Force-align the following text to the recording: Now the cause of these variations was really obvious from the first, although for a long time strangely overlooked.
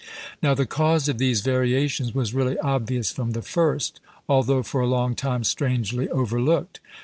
Now 0.41 0.55
the 0.55 0.65
cause 0.65 1.07
of 1.07 1.19
these 1.19 1.41
variations 1.41 2.11
was 2.15 2.33
really 2.33 2.57
obvious 2.57 3.11
from 3.11 3.33
the 3.33 3.43
first, 3.43 3.99
although 4.27 4.63
for 4.63 4.81
a 4.81 4.87
long 4.87 5.13
time 5.13 5.43
strangely 5.43 6.09
overlooked. 6.09 6.79